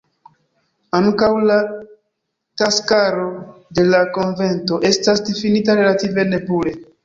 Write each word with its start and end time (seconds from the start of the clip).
Ankaŭ 0.99 1.29
la 1.49 1.57
taskaro 2.63 3.29
de 3.77 3.87
la 3.93 4.03
konvento 4.19 4.83
estas 4.93 5.25
difinita 5.33 5.81
relative 5.85 6.31
nebule. 6.35 6.79